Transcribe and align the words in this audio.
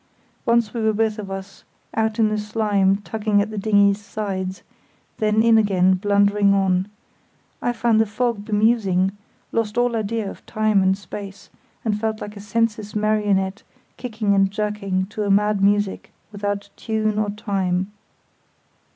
Once 0.47 0.73
we 0.73 0.81
were 0.81 0.93
both 0.93 1.19
of 1.19 1.29
us 1.29 1.63
out 1.93 2.17
in 2.17 2.29
the 2.29 2.37
slime 2.39 2.95
tugging 3.03 3.39
at 3.39 3.51
the 3.51 3.55
dinghy's 3.59 4.01
sides; 4.03 4.63
then 5.17 5.43
in 5.43 5.59
again, 5.59 5.93
blundering 5.93 6.55
on. 6.55 6.87
I 7.61 7.71
found 7.73 8.01
the 8.01 8.07
fog 8.07 8.43
bemusing, 8.43 9.11
lost 9.51 9.77
all 9.77 9.95
idea 9.95 10.27
of 10.27 10.43
time 10.47 10.81
and 10.81 10.97
space, 10.97 11.51
and 11.85 11.99
felt 11.99 12.19
like 12.19 12.35
a 12.35 12.39
senseless 12.41 12.95
marionette 12.95 13.61
kicking 13.97 14.33
and 14.33 14.49
jerking 14.49 15.05
to 15.09 15.21
a 15.23 15.29
mad 15.29 15.61
music 15.61 16.11
without 16.31 16.71
tune 16.75 17.19
or 17.19 17.29
time. 17.29 17.91